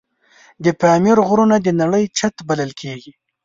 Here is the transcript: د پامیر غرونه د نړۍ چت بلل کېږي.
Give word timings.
د 0.63 0.65
پامیر 0.81 1.17
غرونه 1.27 1.57
د 1.61 1.67
نړۍ 1.81 2.05
چت 2.17 2.35
بلل 2.49 2.71
کېږي. 2.81 3.11